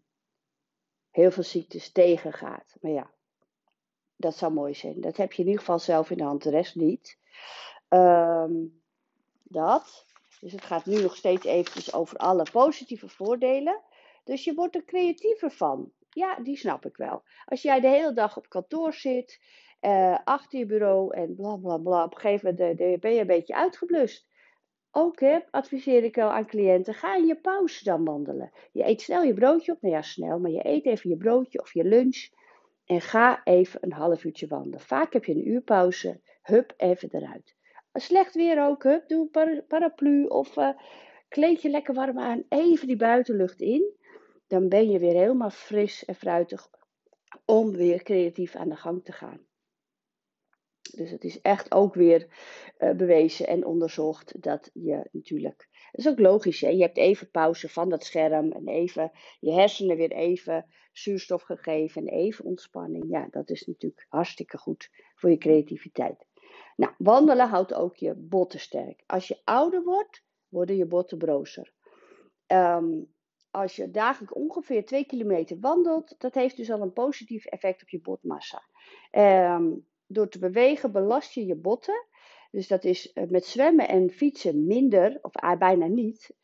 heel 1.10 1.30
veel 1.30 1.42
ziektes 1.42 1.92
tegengaat. 1.92 2.76
Maar 2.80 2.92
ja, 2.92 3.10
dat 4.16 4.36
zou 4.36 4.52
mooi 4.52 4.74
zijn. 4.74 5.00
Dat 5.00 5.16
heb 5.16 5.32
je 5.32 5.42
in 5.42 5.48
ieder 5.48 5.60
geval 5.60 5.78
zelf 5.78 6.10
in 6.10 6.16
de 6.16 6.22
hand, 6.22 6.42
de 6.42 6.50
rest 6.50 6.74
niet. 6.74 7.18
Um, 7.88 8.82
dat. 9.42 10.06
Dus 10.40 10.52
het 10.52 10.64
gaat 10.64 10.86
nu 10.86 11.02
nog 11.02 11.16
steeds 11.16 11.44
eventjes 11.44 11.92
over 11.92 12.16
alle 12.16 12.46
positieve 12.52 13.08
voordelen. 13.08 13.80
Dus 14.24 14.44
je 14.44 14.54
wordt 14.54 14.74
er 14.74 14.84
creatiever 14.84 15.50
van. 15.50 15.92
Ja, 16.10 16.36
die 16.42 16.56
snap 16.56 16.86
ik 16.86 16.96
wel. 16.96 17.22
Als 17.44 17.62
jij 17.62 17.80
de 17.80 17.88
hele 17.88 18.12
dag 18.12 18.36
op 18.36 18.48
kantoor 18.48 18.92
zit 18.94 19.40
uh, 19.80 20.18
achter 20.24 20.58
je 20.58 20.66
bureau 20.66 21.14
en 21.14 21.34
bla 21.34 21.56
bla 21.56 21.76
bla. 21.76 22.04
Op 22.04 22.14
een 22.14 22.20
gegeven 22.20 22.54
moment 22.58 22.80
uh, 22.80 22.98
ben 22.98 23.12
je 23.12 23.20
een 23.20 23.26
beetje 23.26 23.54
uitgeblust. 23.54 24.26
Ook 24.90 25.20
hè, 25.20 25.38
adviseer 25.50 26.04
ik 26.04 26.14
wel 26.14 26.30
aan 26.30 26.46
cliënten, 26.46 26.94
ga 26.94 27.16
in 27.16 27.26
je 27.26 27.36
pauze 27.36 27.84
dan 27.84 28.04
wandelen. 28.04 28.52
Je 28.72 28.86
eet 28.86 29.02
snel 29.02 29.22
je 29.22 29.34
broodje 29.34 29.72
op, 29.72 29.82
nou 29.82 29.94
ja 29.94 30.02
snel, 30.02 30.38
maar 30.38 30.50
je 30.50 30.66
eet 30.66 30.86
even 30.86 31.10
je 31.10 31.16
broodje 31.16 31.60
of 31.60 31.72
je 31.72 31.84
lunch. 31.84 32.28
En 32.84 33.00
ga 33.00 33.44
even 33.44 33.80
een 33.82 33.92
half 33.92 34.24
uurtje 34.24 34.46
wandelen. 34.46 34.80
Vaak 34.80 35.12
heb 35.12 35.24
je 35.24 35.34
een 35.34 35.48
uur 35.48 35.60
pauze, 35.60 36.20
hup, 36.42 36.74
even 36.76 37.08
eruit. 37.12 37.56
Slecht 37.92 38.34
weer 38.34 38.66
ook, 38.66 38.82
hup, 38.82 39.08
doe 39.08 39.28
een 39.32 39.64
paraplu 39.66 40.24
of 40.24 40.56
uh, 40.56 40.70
kleed 41.28 41.62
je 41.62 41.70
lekker 41.70 41.94
warm 41.94 42.18
aan. 42.18 42.44
Even 42.48 42.86
die 42.86 42.96
buitenlucht 42.96 43.60
in. 43.60 43.96
Dan 44.46 44.68
ben 44.68 44.90
je 44.90 44.98
weer 44.98 45.14
helemaal 45.14 45.50
fris 45.50 46.04
en 46.04 46.14
fruitig 46.14 46.70
om 47.44 47.72
weer 47.72 48.02
creatief 48.02 48.56
aan 48.56 48.68
de 48.68 48.76
gang 48.76 49.04
te 49.04 49.12
gaan. 49.12 49.47
Dus 50.96 51.10
het 51.10 51.24
is 51.24 51.40
echt 51.40 51.72
ook 51.72 51.94
weer 51.94 52.26
uh, 52.78 52.90
bewezen 52.90 53.46
en 53.46 53.64
onderzocht 53.64 54.42
dat 54.42 54.70
je 54.72 55.08
natuurlijk. 55.12 55.68
Dat 55.90 56.06
is 56.06 56.08
ook 56.08 56.18
logisch, 56.18 56.60
hè? 56.60 56.68
Je 56.68 56.82
hebt 56.82 56.96
even 56.96 57.30
pauze 57.30 57.68
van 57.68 57.88
dat 57.88 58.04
scherm 58.04 58.52
en 58.52 58.68
even 58.68 59.10
je 59.40 59.52
hersenen 59.52 59.96
weer 59.96 60.12
even 60.12 60.66
zuurstof 60.92 61.42
gegeven 61.42 62.06
en 62.06 62.14
even 62.14 62.44
ontspanning. 62.44 63.04
Ja, 63.08 63.28
dat 63.30 63.50
is 63.50 63.66
natuurlijk 63.66 64.06
hartstikke 64.08 64.58
goed 64.58 64.90
voor 65.14 65.30
je 65.30 65.38
creativiteit. 65.38 66.26
Nou, 66.76 66.92
wandelen 66.98 67.48
houdt 67.48 67.74
ook 67.74 67.96
je 67.96 68.14
botten 68.14 68.60
sterk. 68.60 69.02
Als 69.06 69.28
je 69.28 69.40
ouder 69.44 69.82
wordt, 69.82 70.24
worden 70.48 70.76
je 70.76 70.86
botten 70.86 71.18
brozer. 71.18 71.72
Um, 72.46 73.12
als 73.50 73.76
je 73.76 73.90
dagelijks 73.90 74.34
ongeveer 74.34 74.84
2 74.84 75.04
kilometer 75.04 75.60
wandelt, 75.60 76.14
dat 76.18 76.34
heeft 76.34 76.56
dus 76.56 76.70
al 76.70 76.80
een 76.80 76.92
positief 76.92 77.44
effect 77.44 77.82
op 77.82 77.88
je 77.88 78.00
botmassa. 78.00 78.62
Um, 79.10 79.86
door 80.08 80.28
te 80.28 80.38
bewegen 80.38 80.92
belast 80.92 81.32
je 81.32 81.46
je 81.46 81.56
botten. 81.56 82.06
Dus 82.50 82.68
dat 82.68 82.84
is 82.84 83.12
eh, 83.12 83.28
met 83.28 83.46
zwemmen 83.46 83.88
en 83.88 84.10
fietsen 84.10 84.66
minder, 84.66 85.18
of 85.22 85.32
bijna 85.58 85.86
niet, 85.86 86.34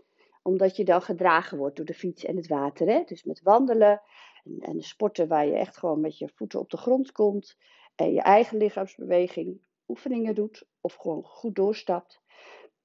omdat 0.43 0.77
je 0.77 0.85
dan 0.85 1.03
gedragen 1.03 1.59
wordt 1.59 1.77
door 1.77 1.85
de 1.85 1.95
fiets 1.95 2.25
en 2.25 2.37
het 2.37 2.47
water. 2.47 2.87
Hè? 2.87 3.03
Dus 3.07 3.25
met 3.25 3.43
wandelen 3.43 4.03
en, 4.45 4.59
en 4.61 4.83
sporten 4.83 5.29
waar 5.29 5.47
je 5.47 5.57
echt 5.57 5.77
gewoon 5.77 6.01
met 6.01 6.19
je 6.19 6.29
voeten 6.29 6.61
op 6.61 6.71
de 6.71 6.77
grond 6.77 7.13
komt 7.13 7.57
en 7.95 8.13
je 8.13 8.21
eigen 8.21 8.57
lichaamsbeweging 8.57 9.61
oefeningen 9.89 10.35
doet 10.35 10.67
of 10.81 10.95
gewoon 10.95 11.23
goed 11.25 11.55
doorstapt. 11.55 12.21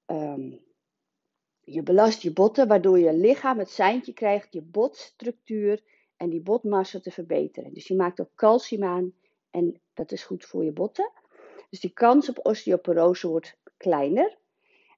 Um, 0.06 0.68
je 1.62 1.84
belast 1.84 2.22
je 2.22 2.34
botten, 2.34 2.68
waardoor 2.68 3.00
je 3.00 3.14
lichaam 3.14 3.60
het 3.60 3.70
seintje 3.70 4.14
krijgt 4.14 4.54
je 4.54 4.62
botstructuur 4.62 5.84
en 6.18 6.30
die 6.30 6.42
botmassa 6.42 7.00
te 7.00 7.12
verbeteren. 7.12 7.74
Dus 7.74 7.88
je 7.88 7.96
maakt 7.96 8.22
ook 8.22 8.36
calcium 8.36 8.84
aan 8.84 9.14
en 9.52 9.82
dat 9.94 10.12
is 10.12 10.24
goed 10.24 10.46
voor 10.46 10.64
je 10.64 10.72
botten. 10.72 11.12
Dus 11.70 11.80
die 11.80 11.94
kans 11.94 12.30
op 12.30 12.46
osteoporose 12.46 13.28
wordt 13.28 13.58
kleiner. 13.78 14.38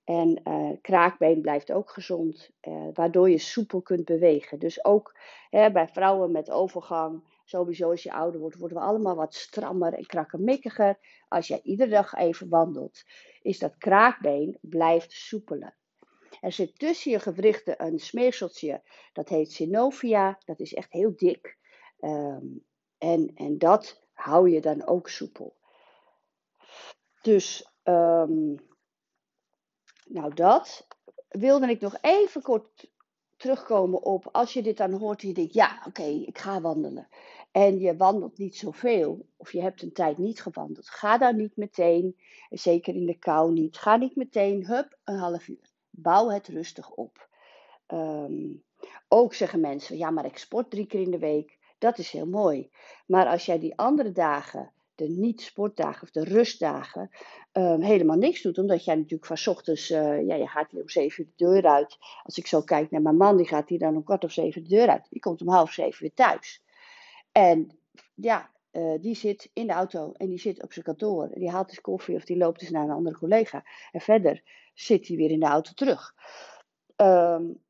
En 0.03 0.41
uh, 0.43 0.72
kraakbeen 0.81 1.41
blijft 1.41 1.72
ook 1.72 1.89
gezond, 1.89 2.50
uh, 2.62 2.88
waardoor 2.93 3.29
je 3.29 3.38
soepel 3.38 3.81
kunt 3.81 4.05
bewegen. 4.05 4.60
Dus 4.60 4.86
ook 4.86 5.15
hè, 5.50 5.72
bij 5.72 5.88
vrouwen 5.88 6.31
met 6.31 6.50
overgang, 6.50 7.24
sowieso 7.46 7.89
als 7.89 8.03
je 8.03 8.13
ouder 8.13 8.39
wordt, 8.39 8.58
worden 8.58 8.77
we 8.77 8.84
allemaal 8.84 9.15
wat 9.15 9.36
strammer 9.36 9.93
en 9.93 10.05
krakkemikkiger. 10.05 11.00
Als 11.27 11.48
jij 11.48 11.60
iedere 11.63 11.89
dag 11.89 12.13
even 12.13 12.50
wandelt, 12.50 13.03
is 13.41 13.60
dat 13.60 13.77
kraakbeen 13.77 14.58
blijft 14.62 15.12
soepeler. 15.12 15.75
Er 16.41 16.51
zit 16.51 16.79
tussen 16.79 17.12
je 17.12 17.20
gewrichten 17.20 17.86
een 17.86 18.00
smeerseltje, 18.00 18.81
dat 19.13 19.29
heet 19.29 19.51
synovia. 19.51 20.39
Dat 20.46 20.60
is 20.60 20.74
echt 20.74 20.91
heel 20.91 21.15
dik. 21.15 21.58
Um, 22.00 22.65
en, 22.98 23.31
en 23.36 23.58
dat 23.58 24.01
hou 24.22 24.50
je 24.50 24.62
dan 24.62 24.88
ook 24.88 25.10
soepel. 25.10 25.56
Dus, 27.22 27.72
um, 27.84 28.56
nou 30.06 30.34
dat 30.34 30.88
wilde 31.30 31.68
ik 31.70 31.82
nog 31.82 31.98
even 32.01 32.42
kort 32.42 32.92
terugkomen 33.38 34.04
op. 34.04 34.28
Als 34.32 34.54
je 34.54 34.62
dit 34.62 34.78
dan 34.78 34.94
hoort 34.94 35.22
je 35.22 35.34
denkt, 35.34 35.54
ja 35.54 35.84
oké, 35.88 36.04
ik 36.04 36.38
ga 36.38 36.62
wandelen. 36.62 37.08
En 37.51 37.80
je 37.80 37.96
wandelt 37.96 38.38
niet 38.38 38.56
zoveel, 38.56 39.30
of 39.38 39.51
je 39.51 39.62
hebt 39.62 39.82
een 39.82 39.94
tijd 39.94 40.18
niet 40.18 40.42
gewandeld. 40.42 40.90
Ga 40.90 41.18
dan 41.18 41.36
niet 41.36 41.56
meteen, 41.58 42.18
zeker 42.50 42.96
in 42.96 43.06
de 43.06 43.18
kou 43.18 43.51
niet, 43.51 43.78
ga 43.78 43.96
niet 43.96 44.16
meteen, 44.16 44.66
hup, 44.66 44.98
een 45.04 45.18
half 45.18 45.48
uur. 45.48 45.70
Bouw 45.90 46.30
het 46.30 46.48
rustig 46.48 46.90
op. 46.90 47.30
Um, 47.88 48.63
ook 49.08 49.34
zeggen 49.34 49.60
mensen, 49.60 49.98
ja, 49.98 50.10
maar 50.10 50.25
ik 50.25 50.38
sport 50.38 50.70
drie 50.70 50.86
keer 50.86 51.01
in 51.01 51.12
de 51.12 51.20
week. 51.20 51.60
Dat 51.82 51.98
is 51.98 52.12
heel 52.12 52.28
mooi. 52.28 52.70
Maar 53.06 53.28
als 53.28 53.46
jij 53.46 53.60
die 53.60 53.78
andere 53.78 54.12
dagen, 54.12 54.72
de 54.96 55.08
niet-sportdagen 55.08 56.04
of 56.04 56.12
de 56.12 56.24
rustdagen, 56.24 57.10
um, 57.52 57.82
helemaal 57.82 58.18
niks 58.18 58.42
doet, 58.42 58.58
omdat 58.58 58.86
jij 58.86 58.96
natuurlijk 58.96 59.26
van 59.26 59.54
ochtends, 59.54 59.90
uh, 59.90 60.28
ja, 60.28 60.36
je 60.36 60.48
gaat 60.48 60.72
hier 60.72 60.82
om 60.82 60.90
zeven 60.90 61.24
uur 61.24 61.30
de 61.36 61.46
deur 61.46 61.66
uit. 61.66 61.98
Als 62.24 62.38
ik 62.38 62.48
zo 62.48 62.62
kijk 62.62 62.92
naar 62.92 63.02
mijn 63.02 63.18
man, 63.18 63.38
die 63.38 63.48
gaat 63.48 63.70
hier 63.70 63.80
dan 63.80 63.96
om 63.96 64.04
kwart 64.04 64.24
of 64.24 64.32
zeven 64.32 64.64
de 64.64 64.70
deur 64.70 64.90
uit. 64.90 65.08
Die 65.10 65.20
komt 65.20 65.42
om 65.42 65.50
half 65.50 65.72
zeven 65.72 66.02
weer 66.02 66.14
thuis. 66.14 66.64
En 67.32 67.80
ja, 68.16 68.52
uh, 68.72 69.02
die 69.02 69.16
zit 69.16 69.50
in 69.54 69.68
de 69.68 69.74
auto 69.74 70.12
en 70.12 70.28
die 70.28 70.40
zit 70.40 70.64
op 70.64 70.74
zijn 70.74 70.86
kantoor. 70.86 71.30
Die 71.34 71.50
haalt 71.50 71.70
eens 71.70 71.82
koffie 71.82 72.16
of 72.16 72.26
die 72.26 72.38
loopt 72.38 72.62
eens 72.62 72.72
naar 72.72 72.84
een 72.84 72.96
andere 72.96 73.18
collega. 73.18 73.64
En 73.92 74.02
verder 74.02 74.44
zit 74.74 75.08
hij 75.08 75.18
weer 75.18 75.32
in 75.32 75.40
de 75.40 75.46
auto 75.46 75.72
terug. 75.76 76.14
Um, 76.96 77.62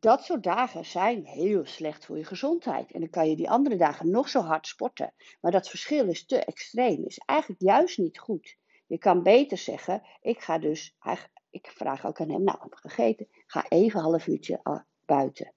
dat 0.00 0.24
soort 0.24 0.42
dagen 0.42 0.84
zijn 0.84 1.24
heel 1.24 1.66
slecht 1.66 2.04
voor 2.04 2.18
je 2.18 2.24
gezondheid. 2.24 2.92
En 2.92 3.00
dan 3.00 3.10
kan 3.10 3.28
je 3.28 3.36
die 3.36 3.50
andere 3.50 3.76
dagen 3.76 4.10
nog 4.10 4.28
zo 4.28 4.40
hard 4.40 4.66
sporten. 4.66 5.12
Maar 5.40 5.52
dat 5.52 5.68
verschil 5.68 6.08
is 6.08 6.26
te 6.26 6.44
extreem. 6.44 7.04
Is 7.04 7.18
eigenlijk 7.18 7.60
juist 7.60 7.98
niet 7.98 8.18
goed. 8.18 8.56
Je 8.86 8.98
kan 8.98 9.22
beter 9.22 9.58
zeggen: 9.58 10.02
ik 10.20 10.40
ga 10.40 10.58
dus. 10.58 10.96
Ik 11.50 11.70
vraag 11.74 12.06
ook 12.06 12.20
aan 12.20 12.30
hem: 12.30 12.42
Nou, 12.42 12.58
heb 12.60 12.74
gegeten. 12.74 13.28
Ga 13.46 13.64
even 13.68 13.98
een 13.98 14.04
half 14.04 14.26
uurtje 14.26 14.60
ah, 14.62 14.80
buiten. 15.04 15.52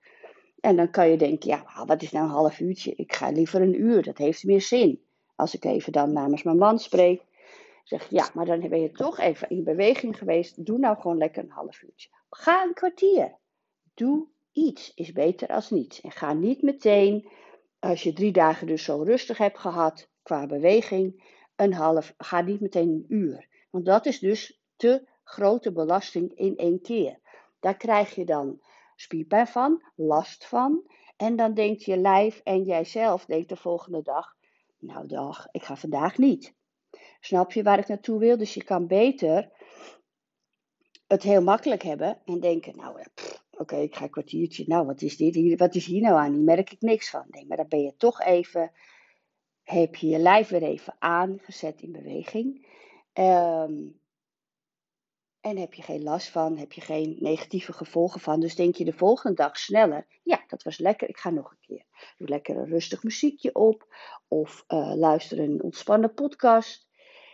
En 0.60 0.76
dan 0.76 0.92
kan 0.92 1.10
je 1.10 1.18
denken: 1.18 1.50
Ja, 1.50 1.86
wat 1.86 2.02
is 2.02 2.12
nou 2.12 2.26
een 2.26 2.32
half 2.32 2.60
uurtje? 2.60 2.94
Ik 2.96 3.14
ga 3.14 3.30
liever 3.30 3.62
een 3.62 3.82
uur. 3.82 4.04
Dat 4.04 4.18
heeft 4.18 4.44
meer 4.44 4.62
zin. 4.62 5.04
Als 5.36 5.56
ik 5.56 5.66
even 5.66 5.92
dan 5.92 6.14
namens 6.14 6.44
mijn 6.44 6.58
man 6.58 6.80
spreek. 6.80 7.22
Zeg 7.84 8.10
ja, 8.10 8.30
maar 8.34 8.46
dan 8.46 8.70
ben 8.70 8.82
je 8.82 8.92
toch 8.92 9.20
even 9.20 9.50
in 9.50 9.64
beweging 9.64 10.18
geweest. 10.18 10.66
Doe 10.66 10.78
nou 10.78 11.00
gewoon 11.00 11.18
lekker 11.18 11.44
een 11.44 11.52
half 11.52 11.82
uurtje. 11.82 12.10
Ga 12.30 12.64
een 12.64 12.74
kwartier. 12.74 13.38
Doe 14.00 14.28
iets 14.52 14.92
is 14.96 15.12
beter 15.12 15.48
als 15.48 15.70
niets. 15.70 16.02
En 16.02 16.12
ga 16.12 16.34
niet 16.34 16.62
meteen, 16.62 17.30
als 17.80 18.04
je 18.04 18.14
drie 18.14 18.32
dagen 18.32 18.68
dus 18.68 18.84
zo 18.84 19.02
rustig 19.02 19.38
hebt 19.38 19.60
gehad 19.60 20.10
qua 20.24 20.46
beweging, 20.46 21.24
een 21.56 21.74
half, 21.74 22.14
ga 22.18 22.42
niet 22.42 22.60
meteen 22.60 22.90
een 22.90 23.06
uur. 23.08 23.48
Want 23.70 23.86
dat 23.86 24.06
is 24.06 24.20
dus 24.20 24.62
te 24.76 25.08
grote 25.24 25.72
belasting 25.72 26.38
in 26.38 26.58
één 26.58 26.82
keer. 26.82 27.20
Daar 27.60 27.78
krijg 27.78 28.16
je 28.16 28.26
dan 28.26 28.62
spierpijn 28.96 29.48
van, 29.48 29.84
last 29.96 30.46
van. 30.46 30.92
En 31.18 31.36
dan 31.36 31.54
denkt 31.54 31.84
je 31.84 31.98
lijf 31.98 32.42
en 32.44 32.64
jijzelf 32.64 33.26
denkt 33.26 33.50
de 33.50 33.56
volgende 33.56 34.02
dag, 34.02 34.36
nou 34.78 35.08
dag, 35.08 35.48
ik 35.52 35.64
ga 35.64 35.76
vandaag 35.76 36.18
niet. 36.18 36.54
Snap 37.20 37.52
je 37.52 37.64
waar 37.64 37.80
ik 37.80 37.88
naartoe 37.88 38.20
wil? 38.20 38.38
Dus 38.38 38.54
je 38.54 38.64
kan 38.64 38.88
beter 38.88 39.52
het 41.08 41.24
heel 41.24 41.42
makkelijk 41.42 41.84
hebben 41.84 42.22
en 42.26 42.40
denken, 42.40 42.76
nou, 42.76 43.04
oké, 43.60 43.76
ik 43.76 43.96
ga 43.96 44.04
een 44.04 44.10
kwartiertje. 44.10 44.64
Nou, 44.68 44.86
wat 44.86 45.02
is 45.02 45.18
dit 45.18 45.36
hier? 45.36 45.58
Wat 45.58 45.76
is 45.76 45.86
hier 45.86 46.02
nou 46.02 46.16
aan? 46.16 46.34
Hier 46.34 46.44
merk 46.44 46.72
ik 46.72 46.82
niks 46.82 47.10
van. 47.10 47.26
Nee, 47.30 47.46
maar 47.48 47.58
dan 47.58 47.68
ben 47.68 47.82
je 47.82 47.96
toch 47.96 48.22
even, 48.22 48.72
heb 49.64 49.96
je 49.96 50.08
je 50.08 50.20
lijf 50.20 50.48
weer 50.48 50.64
even 50.64 50.96
aangezet 51.00 51.82
in 51.82 51.92
beweging. 51.92 52.68
Um, 53.14 54.00
en 55.42 55.58
heb 55.58 55.74
je 55.74 55.82
geen 55.82 56.04
last 56.04 56.30
van, 56.30 56.58
heb 56.58 56.72
je 56.72 56.82
geen 56.82 57.18
negatieve 57.20 57.74
gevolgen 57.74 58.20
van. 58.20 58.40
Dus 58.40 58.56
denk 58.56 58.76
je 58.76 58.86
de 58.86 58.94
volgende 58.94 59.36
dag 59.36 59.58
sneller. 59.58 60.08
Ja, 60.24 60.44
dat 60.48 60.64
was 60.64 60.78
lekker, 60.78 61.10
ik 61.10 61.18
ga 61.18 61.30
nog 61.30 61.52
een 61.52 61.60
keer. 61.62 61.86
Doe 62.18 62.28
lekker 62.28 62.58
een 62.58 62.70
rustig 62.70 63.04
muziekje 63.04 63.56
op. 63.56 63.96
Of 64.28 64.64
uh, 64.68 64.94
luister 64.96 65.40
een 65.40 65.64
ontspannen 65.64 66.14
podcast. 66.14 66.88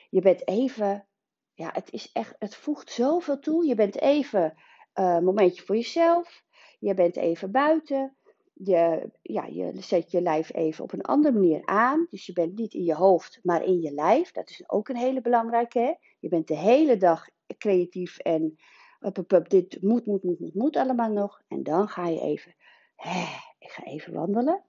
Je 0.10 0.22
bent 0.22 0.48
even, 0.48 1.08
ja, 1.54 1.70
het 1.74 1.92
is 1.92 2.12
echt, 2.12 2.36
het 2.40 2.56
voegt 2.56 2.92
zoveel 2.92 3.40
toe. 3.40 3.66
Je 3.66 3.76
bent 3.76 4.02
even 4.02 4.54
uh, 5.00 5.20
momentje 5.20 5.64
voor 5.64 5.76
jezelf. 5.76 6.44
Je 6.80 6.94
bent 6.94 7.16
even 7.16 7.52
buiten. 7.52 8.16
Je, 8.54 9.10
ja, 9.22 9.46
je 9.46 9.72
zet 9.80 10.12
je 10.12 10.22
lijf 10.22 10.54
even 10.54 10.84
op 10.84 10.94
een 10.94 11.02
andere 11.02 11.34
manier 11.34 11.66
aan. 11.66 12.08
Dus 12.10 12.26
je 12.26 12.34
bent 12.34 12.58
niet 12.58 12.74
in 12.74 12.84
je 12.84 12.96
hoofd, 12.96 13.40
maar 13.44 13.64
in 13.64 13.82
je 13.82 13.92
lijf. 13.92 14.32
Dat 14.32 14.50
is 14.50 14.70
ook 14.70 14.90
een 14.90 14.98
hele 14.98 15.22
belangrijke. 15.22 15.80
Hè? 15.80 15.94
Je 16.20 16.30
bent 16.30 16.48
de 16.48 16.58
hele 16.58 16.98
dag 16.98 17.30
creatief 17.58 18.18
en 18.18 18.58
dit 19.48 19.82
moet, 19.82 20.06
moet, 20.06 20.24
moet, 20.24 20.40
moet, 20.40 20.54
moet 20.54 20.76
allemaal 20.76 21.12
nog. 21.12 21.42
En 21.48 21.64
dan 21.64 21.88
ga 21.88 22.08
je 22.08 22.22
even, 22.22 22.56
hè, 22.96 23.26
ik 23.60 23.70
ga 23.70 23.84
even 23.84 24.14
wandelen. 24.14 24.64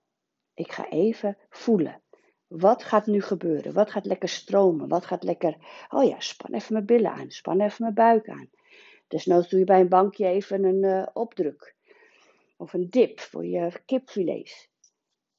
Ik 0.54 0.72
ga 0.72 0.88
even 0.88 1.38
voelen. 1.48 2.02
Wat 2.46 2.84
gaat 2.84 3.06
nu 3.06 3.20
gebeuren? 3.20 3.72
Wat 3.72 3.90
gaat 3.90 4.06
lekker 4.06 4.28
stromen? 4.28 4.88
Wat 4.88 5.06
gaat 5.06 5.22
lekker, 5.22 5.56
oh 5.88 6.04
ja, 6.04 6.20
span 6.20 6.54
even 6.54 6.72
mijn 6.72 6.86
billen 6.86 7.10
aan. 7.10 7.30
Span 7.30 7.60
even 7.60 7.82
mijn 7.82 7.94
buik 7.94 8.28
aan. 8.28 8.50
Desnoods 9.08 9.48
doe 9.48 9.58
je 9.58 9.64
bij 9.64 9.80
een 9.80 9.88
bankje 9.88 10.26
even 10.26 10.64
een 10.64 10.82
uh, 10.84 11.06
opdruk. 11.12 11.74
Of 12.56 12.72
een 12.72 12.90
dip 12.90 13.20
voor 13.20 13.46
je 13.46 13.82
kipfilets. 13.84 14.68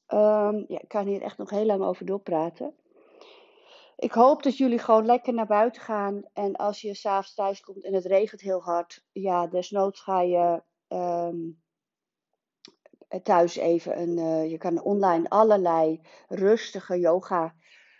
Um, 0.08 0.64
ja, 0.68 0.80
ik 0.80 0.88
kan 0.88 1.06
hier 1.06 1.22
echt 1.22 1.38
nog 1.38 1.50
heel 1.50 1.64
lang 1.64 1.82
over 1.82 2.06
doorpraten. 2.06 2.74
Ik 3.96 4.12
hoop 4.12 4.42
dat 4.42 4.56
jullie 4.56 4.78
gewoon 4.78 5.06
lekker 5.06 5.34
naar 5.34 5.46
buiten 5.46 5.82
gaan. 5.82 6.22
En 6.32 6.56
als 6.56 6.80
je 6.80 6.94
s'avonds 6.94 7.34
thuis 7.34 7.60
komt 7.60 7.84
en 7.84 7.94
het 7.94 8.04
regent 8.04 8.40
heel 8.40 8.62
hard. 8.62 9.04
Ja, 9.12 9.46
desnoods 9.46 10.00
ga 10.00 10.20
je 10.20 10.62
um, 10.88 11.62
thuis 13.22 13.56
even 13.56 14.00
een... 14.00 14.18
Uh, 14.18 14.50
je 14.50 14.58
kan 14.58 14.82
online 14.82 15.28
allerlei 15.28 16.00
rustige 16.28 16.98
yoga 16.98 17.54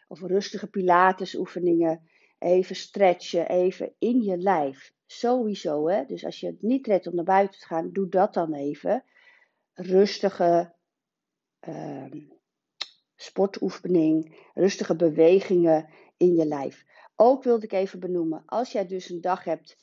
of 0.09 0.21
rustige 0.21 0.67
pilates 0.67 1.35
oefeningen. 1.35 2.09
Even 2.39 2.77
stretchen, 2.77 3.49
even 3.49 3.95
in 3.99 4.23
je 4.23 4.37
lijf. 4.37 4.97
Sowieso, 5.11 5.89
hè. 5.89 6.05
Dus 6.05 6.25
als 6.25 6.41
je 6.41 6.47
het 6.47 6.63
niet 6.63 6.87
redt 6.87 7.07
om 7.07 7.15
naar 7.15 7.25
buiten 7.25 7.61
te 7.61 7.67
gaan, 7.67 7.93
doe 7.93 8.09
dat 8.09 8.35
dan 8.35 8.55
even. 8.55 9.05
Rustige 9.73 10.75
uh, 11.69 12.13
sportoefening, 13.15 14.37
rustige 14.55 14.97
bewegingen 14.97 15.89
in 16.17 16.35
je 16.35 16.47
lijf. 16.47 16.85
ook 17.17 17.43
wilde 17.43 17.65
ik 17.65 17.73
even 17.73 18.01
benoemen, 18.01 18.43
als 18.47 18.73
jij 18.73 18.87
dus 18.87 19.11
een 19.11 19.21
dag 19.21 19.45
hebt 19.45 19.77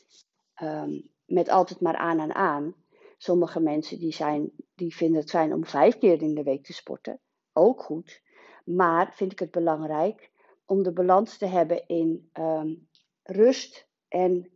ehm, 0.53 1.01
met 1.25 1.49
altijd 1.49 1.79
maar 1.79 1.95
aan 1.95 2.19
en 2.19 2.35
aan. 2.35 2.75
Sommige 3.17 3.59
mensen 3.59 3.99
die, 3.99 4.13
zijn, 4.13 4.51
die 4.75 4.95
vinden 4.95 5.19
het 5.19 5.29
fijn 5.29 5.53
om 5.53 5.65
vijf 5.65 5.97
keer 5.97 6.21
in 6.21 6.35
de 6.35 6.43
week 6.43 6.63
te 6.63 6.73
sporten. 6.73 7.19
Ook 7.53 7.81
goed. 7.81 8.21
Maar 8.65 9.13
vind 9.13 9.31
ik 9.31 9.39
het 9.39 9.51
belangrijk 9.51 10.31
om 10.65 10.83
de 10.83 10.91
balans 10.91 11.37
te 11.37 11.45
hebben 11.45 11.87
in 11.87 12.29
ehm, 12.33 12.75
rust 13.23 13.87
en 14.07 14.54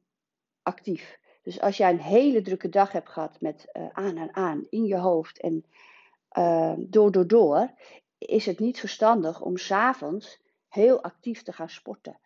actief. 0.70 1.20
Dus 1.44 1.62
als 1.62 1.78
jij 1.78 1.90
een 1.90 2.00
hele 2.00 2.42
drukke 2.42 2.70
dag 2.70 2.92
hebt 2.92 3.10
gehad 3.10 3.42
met 3.42 3.70
uh, 3.74 3.88
aan 3.92 4.18
en 4.18 4.36
aan 4.36 4.68
in 4.70 4.86
je 4.86 4.98
hoofd 4.98 5.40
en 5.40 5.66
uh, 6.38 6.74
door, 6.78 7.12
door, 7.12 7.28
door, 7.28 7.72
is 8.18 8.46
het 8.46 8.60
niet 8.60 8.80
verstandig 8.80 9.42
om 9.42 9.58
s'avonds 9.58 10.42
heel 10.68 11.04
actief 11.04 11.44
te 11.44 11.54
gaan 11.54 11.70
sporten. 11.70 12.20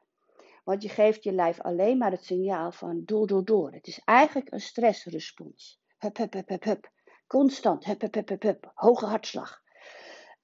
Want 0.64 0.82
je 0.84 0.90
geeft 0.90 1.24
je 1.24 1.32
lijf 1.32 1.62
alleen 1.62 1.98
maar 1.98 2.12
het 2.12 2.26
signaal 2.26 2.72
van 2.72 3.02
door, 3.06 3.28
door, 3.28 3.46
door. 3.46 3.72
Het 3.72 3.88
is 3.88 4.02
eigenlijk 4.06 4.52
een 4.52 4.62
stressrespons. 4.62 5.82
Hup, 5.98 6.18
hup, 6.18 6.34
hup, 6.34 6.50
hup, 6.50 6.64
hup. 6.64 6.92
Constant, 7.28 7.86
hup, 7.86 8.02
hup, 8.02 8.14
hup, 8.14 8.30
hup, 8.30 8.42
hup. 8.42 8.72
Hoge 8.74 9.06
hartslag. 9.06 9.62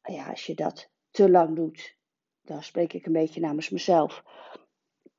Ja, 0.04 0.30
als 0.30 0.46
je 0.46 0.56
dat 0.56 0.90
te 1.12 1.30
lang 1.30 1.56
doet, 1.56 1.96
dan 2.42 2.64
spreek 2.64 2.94
ik 2.94 3.06
een 3.06 3.14
beetje 3.14 3.40
namens 3.40 3.70
mezelf, 3.70 4.24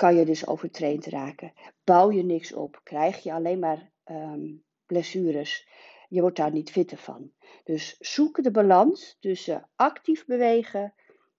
kan 0.01 0.15
je 0.15 0.25
dus 0.25 0.47
overtraind 0.47 1.07
raken. 1.07 1.53
Bouw 1.85 2.11
je 2.11 2.23
niks 2.23 2.53
op, 2.53 2.81
krijg 2.83 3.23
je 3.23 3.33
alleen 3.33 3.59
maar 3.59 3.91
um, 4.05 4.65
blessures. 4.87 5.69
Je 6.09 6.21
wordt 6.21 6.37
daar 6.37 6.53
niet 6.53 6.71
fitter 6.71 6.99
van. 6.99 7.31
Dus 7.65 7.97
zoek 7.99 8.43
de 8.43 8.51
balans 8.51 9.17
tussen 9.19 9.69
actief 9.77 10.27
bewegen, 10.27 10.95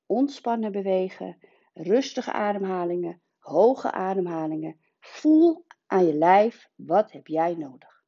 ontspannen 0.05 0.71
bewegen, 0.71 1.37
rustige 1.73 2.31
ademhalingen, 2.31 3.21
hoge 3.39 3.91
ademhalingen. 3.91 4.79
Voel 4.99 5.65
aan 5.87 6.05
je 6.05 6.13
lijf, 6.13 6.69
wat 6.75 7.11
heb 7.11 7.27
jij 7.27 7.55
nodig? 7.55 8.03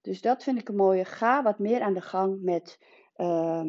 Dus 0.00 0.20
dat 0.20 0.42
vind 0.42 0.58
ik 0.58 0.68
een 0.68 0.76
mooie. 0.76 1.04
Ga 1.04 1.42
wat 1.42 1.58
meer 1.58 1.80
aan 1.80 1.94
de 1.94 2.02
gang 2.02 2.42
met 2.42 2.78
uh, 3.16 3.64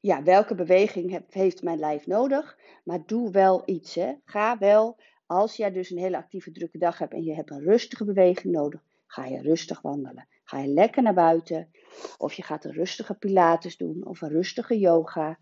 ja, 0.00 0.22
welke 0.22 0.54
beweging 0.54 1.24
heeft 1.30 1.62
mijn 1.62 1.78
lijf 1.78 2.06
nodig? 2.06 2.58
Maar 2.84 3.06
doe 3.06 3.30
wel 3.30 3.62
iets. 3.64 3.94
Hè. 3.94 4.14
Ga 4.24 4.58
wel, 4.58 5.00
als 5.26 5.56
jij 5.56 5.72
dus 5.72 5.90
een 5.90 5.98
hele 5.98 6.16
actieve 6.16 6.52
drukke 6.52 6.78
dag 6.78 6.98
hebt 6.98 7.12
en 7.12 7.22
je 7.22 7.34
hebt 7.34 7.50
een 7.50 7.64
rustige 7.64 8.04
beweging 8.04 8.54
nodig, 8.54 8.82
ga 9.06 9.24
je 9.24 9.40
rustig 9.40 9.80
wandelen. 9.80 10.28
Ga 10.44 10.58
je 10.58 10.68
lekker 10.68 11.02
naar 11.02 11.14
buiten. 11.14 11.70
Of 12.18 12.32
je 12.32 12.42
gaat 12.42 12.64
een 12.64 12.72
rustige 12.72 13.14
pilates 13.14 13.76
doen 13.76 14.06
of 14.06 14.20
een 14.20 14.28
rustige 14.28 14.78
yoga. 14.78 15.38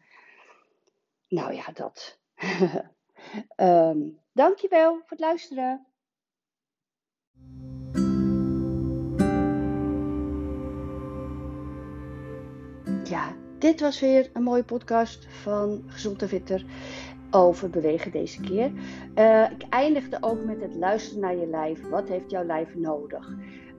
Nou 1.28 1.54
ja, 1.54 1.72
dat. 1.72 2.18
um, 3.56 4.18
dankjewel 4.32 4.92
voor 4.92 5.04
het 5.08 5.20
luisteren. 5.20 5.86
Ja, 13.04 13.36
dit 13.58 13.80
was 13.80 14.00
weer 14.00 14.30
een 14.32 14.42
mooie 14.42 14.64
podcast 14.64 15.26
van 15.28 15.82
Gezond 15.86 16.22
en 16.22 16.64
over 17.30 17.70
bewegen 17.70 18.10
deze 18.10 18.40
keer. 18.40 18.72
Uh, 19.14 19.50
ik 19.50 19.62
eindigde 19.70 20.16
ook 20.20 20.44
met 20.44 20.60
het 20.60 20.74
luisteren 20.74 21.20
naar 21.20 21.36
je 21.36 21.46
lijf. 21.46 21.88
Wat 21.88 22.08
heeft 22.08 22.30
jouw 22.30 22.44
lijf 22.44 22.74
nodig? 22.74 23.28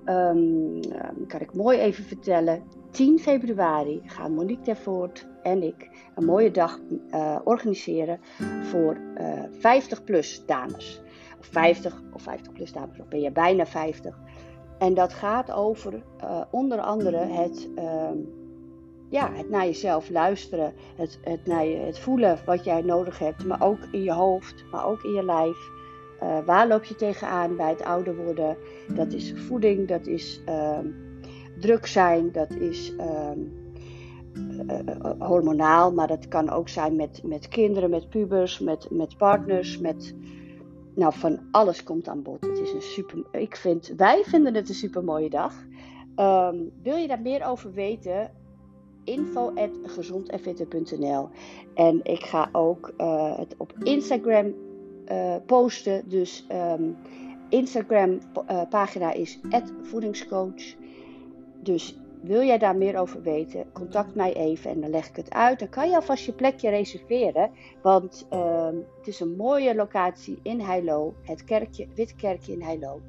Um, 0.06 0.80
kan 1.28 1.40
ik 1.40 1.54
mooi 1.54 1.78
even 1.80 2.04
vertellen. 2.04 2.64
10 2.92 3.20
februari 3.20 4.02
gaan 4.06 4.34
Monique 4.34 4.64
Tervoort 4.64 5.28
en 5.44 5.64
ik 5.64 5.90
een 6.16 6.26
mooie 6.26 6.52
dag 6.52 6.80
uh, 7.12 7.40
organiseren 7.44 8.20
voor 8.62 8.98
uh, 9.18 9.44
eh, 9.44 9.52
50 9.52 10.04
plus 10.04 10.46
dames. 10.46 11.02
Of 11.40 11.46
50 11.46 12.02
of 12.14 12.22
50 12.22 12.54
plus 12.54 12.74
dames, 12.74 13.00
of 13.00 13.08
ben 13.08 13.22
je 13.22 13.32
bijna 13.32 13.66
50. 13.66 14.20
En 14.80 14.94
dat 14.94 15.14
gaat 15.14 15.52
over 15.52 16.04
onder 16.50 16.80
andere 16.80 17.18
het 17.18 17.70
ehm, 17.76 18.18
ja, 19.10 19.32
het 19.34 19.50
naar 19.50 19.66
jezelf 19.66 20.10
luisteren, 20.10 20.74
het, 20.96 21.20
het, 21.22 21.46
naar 21.46 21.66
je, 21.66 21.76
het 21.78 22.00
voelen 22.00 22.40
wat 22.46 22.64
jij 22.64 22.82
nodig 22.82 23.20
hebt, 23.20 23.46
maar 23.46 23.62
ook 23.62 23.80
in 23.92 24.04
je 24.04 24.14
hoofd, 24.14 24.66
maar 24.72 24.86
ook 24.86 25.04
in 25.04 25.14
je 25.14 25.24
lijf. 25.24 25.58
Uh, 26.24 26.38
waar 26.46 26.68
loop 26.68 26.84
je 26.84 26.96
tegenaan 26.96 27.56
bij 27.56 27.70
het 27.70 27.84
ouder 27.84 28.16
worden? 28.16 28.58
Dat 28.96 29.14
is 29.14 29.34
voeding, 29.36 29.88
dat 29.88 30.08
is 30.08 30.42
uh, 30.50 30.80
druk 31.60 31.86
zijn, 31.86 32.32
dat 32.32 32.52
is 32.52 32.94
uh, 32.98 33.32
hormonaal, 35.20 35.94
maar 35.94 36.08
dat 36.08 36.28
kan 36.28 36.50
ook 36.50 36.70
zijn 36.70 36.96
met, 36.96 37.22
met 37.24 37.48
kinderen, 37.48 37.90
met 37.90 38.10
pubers, 38.10 38.60
met, 38.60 38.88
met 38.92 39.18
partners, 39.18 39.78
met. 39.78 40.16
Nou, 40.96 41.14
van 41.14 41.40
alles 41.52 41.84
komt 41.84 42.08
aan 42.08 42.22
bod. 42.22 42.42
Het 42.42 42.60
is 42.60 42.74
een 42.74 42.82
super. 42.82 43.24
Ik 43.32 43.56
vind, 43.56 43.94
wij 43.98 44.24
vinden 44.26 44.54
het 44.54 44.70
een 44.70 44.76
super 44.76 45.04
mooie 45.04 45.30
dag. 45.30 45.54
Um, 46.16 46.72
wil 46.84 46.96
je 46.96 47.08
daar 47.08 47.22
meer 47.22 47.46
over 47.46 47.74
weten? 47.74 48.32
info.gezondenfitter.nl 49.10 51.30
En 51.74 52.00
ik 52.04 52.24
ga 52.24 52.50
ook 52.52 52.94
uh, 52.98 53.38
het 53.38 53.56
op 53.58 53.74
Instagram 53.84 54.54
uh, 55.12 55.36
posten. 55.46 56.10
Dus 56.10 56.46
um, 56.52 56.98
Instagram 57.50 58.20
uh, 58.50 58.62
pagina 58.70 59.14
is 59.14 59.40
voedingscoach. 59.82 60.76
Dus 61.62 61.98
wil 62.22 62.44
jij 62.44 62.58
daar 62.58 62.76
meer 62.76 62.98
over 62.98 63.22
weten, 63.22 63.72
contact 63.72 64.16
mij 64.16 64.34
even 64.34 64.72
en 64.72 64.82
dan 64.82 64.90
leg 64.90 65.10
ik 65.10 65.16
het 65.16 65.32
uit. 65.32 65.60
Dan 65.60 65.70
kan 65.70 65.90
je 65.90 65.96
alvast 65.96 66.26
je 66.26 66.34
plekje 66.34 66.70
reserveren, 66.70 67.52
want 67.82 68.28
uh, 68.34 68.66
het 68.98 69.08
is 69.08 69.20
een 69.20 69.36
mooie 69.36 69.76
locatie 69.76 70.40
in 70.44 70.60
Heilo, 70.60 71.14
het 71.22 71.44
kerkje, 71.44 71.88
Witte 71.96 72.16
Kerkje 72.16 72.52
in 72.52 72.62
Heilo. 72.62 73.02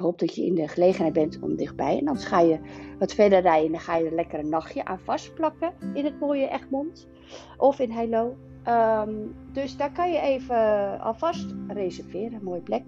Ik 0.00 0.06
hoop 0.06 0.18
dat 0.18 0.34
je 0.34 0.44
in 0.44 0.54
de 0.54 0.68
gelegenheid 0.68 1.12
bent 1.12 1.38
om 1.40 1.56
dichtbij. 1.56 1.98
En 1.98 2.04
dan 2.04 2.16
ga 2.16 2.40
je 2.40 2.58
wat 2.98 3.12
verder 3.12 3.40
rijden 3.40 3.66
en 3.66 3.72
dan 3.72 3.80
ga 3.80 3.96
je 3.96 4.04
er 4.04 4.14
lekker 4.14 4.38
een 4.38 4.48
nachtje 4.48 4.84
aan 4.84 4.98
vastplakken 4.98 5.72
in 5.94 6.04
het 6.04 6.20
mooie 6.20 6.48
Egmond 6.48 7.08
of 7.56 7.78
in 7.78 7.90
Heilo. 7.90 8.36
Um, 8.68 9.34
dus 9.52 9.76
daar 9.76 9.92
kan 9.92 10.12
je 10.12 10.20
even 10.20 11.00
alvast 11.00 11.54
reserveren, 11.68 12.32
een 12.32 12.44
mooie 12.44 12.60
plek. 12.60 12.82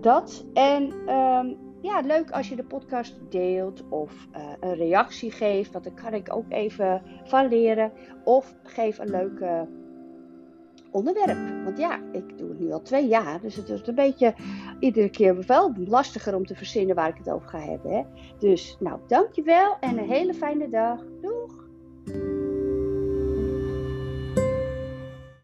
Dat. 0.00 0.44
En 0.54 0.82
um, 1.14 1.56
ja, 1.80 2.00
leuk 2.00 2.30
als 2.30 2.48
je 2.48 2.56
de 2.56 2.64
podcast 2.64 3.20
deelt 3.28 3.88
of 3.88 4.28
uh, 4.36 4.42
een 4.60 4.74
reactie 4.74 5.30
geeft, 5.30 5.72
want 5.72 5.84
daar 5.84 6.02
kan 6.02 6.14
ik 6.14 6.34
ook 6.34 6.46
even 6.48 7.02
van 7.24 7.48
leren. 7.48 7.92
Of 8.24 8.54
geef 8.62 8.98
een 8.98 9.10
leuke 9.10 9.68
onderwerp. 10.92 11.64
Want 11.64 11.78
ja, 11.78 12.00
ik 12.12 12.38
doe 12.38 12.48
het 12.48 12.58
nu 12.58 12.72
al 12.72 12.82
twee 12.82 13.06
jaar, 13.06 13.40
dus 13.40 13.56
het 13.56 13.68
is 13.68 13.86
een 13.86 13.94
beetje 13.94 14.34
iedere 14.80 15.10
keer 15.10 15.44
wel 15.46 15.72
lastiger 15.86 16.34
om 16.34 16.46
te 16.46 16.54
verzinnen 16.54 16.96
waar 16.96 17.08
ik 17.08 17.18
het 17.18 17.30
over 17.30 17.48
ga 17.48 17.58
hebben. 17.58 17.92
Hè? 17.92 18.02
Dus 18.38 18.76
nou, 18.80 19.00
dankjewel 19.06 19.76
en 19.80 19.98
een 19.98 20.08
hele 20.08 20.34
fijne 20.34 20.68
dag. 20.68 21.00
Doeg! 21.20 21.61